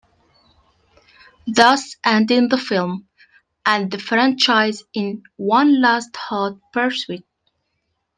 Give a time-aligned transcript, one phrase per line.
[1.45, 3.07] Thus ending the film,
[3.67, 7.23] and the franchise, in one last hot pursuit.